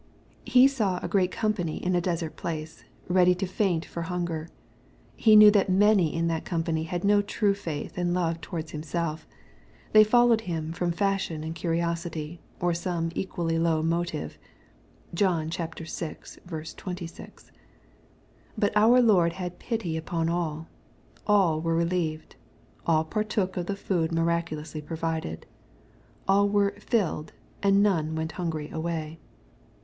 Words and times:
He 0.45 0.67
saw 0.67 0.97
a 1.03 1.07
great 1.07 1.29
company 1.29 1.77
in 1.77 1.93
a 1.93 2.01
desert 2.01 2.35
place, 2.35 2.85
ready 3.07 3.35
to 3.35 3.45
faint 3.45 3.85
for 3.85 4.01
hunger. 4.01 4.49
He 5.15 5.35
knew 5.35 5.51
that 5.51 5.69
many 5.69 6.11
in 6.15 6.25
that 6.25 6.43
company 6.43 6.85
had 6.85 7.03
no 7.03 7.21
true 7.21 7.53
faith 7.53 7.99
and 7.99 8.11
love 8.11 8.41
towards 8.41 8.71
Himself. 8.71 9.27
They 9.93 10.03
fol 10.03 10.25
lowed 10.29 10.41
Him 10.41 10.73
from 10.73 10.91
fashion 10.91 11.43
and 11.43 11.53
curiosity, 11.53 12.41
or 12.59 12.73
some 12.73 13.11
equally 13.13 13.59
low 13.59 13.83
motive. 13.83 14.39
(John 15.13 15.51
vi. 15.51 15.67
26.) 15.75 16.39
But 18.57 18.71
our 18.75 19.01
Lord 19.03 19.33
had 19.33 19.59
pity 19.59 19.97
upon 19.97 20.29
alL 20.29 20.67
All 21.27 21.61
were 21.61 21.75
relieved. 21.75 22.37
All 22.87 23.03
partook 23.03 23.55
of 23.55 23.67
the 23.67 23.75
food 23.75 24.11
miraculously 24.11 24.81
provided. 24.81 25.45
All 26.27 26.49
were 26.49 26.73
"filled," 26.79 27.33
and 27.61 27.83
none 27.83 28.15
went 28.15 28.31
hungry 28.31 28.67
away. 28.71 29.19